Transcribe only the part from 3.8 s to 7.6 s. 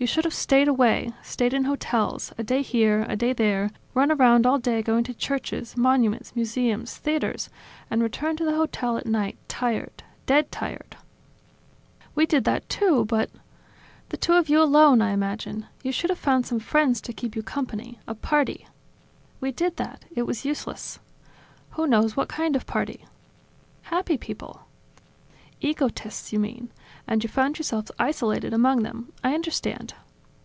run around all day going to churches, monuments, museums, theaters,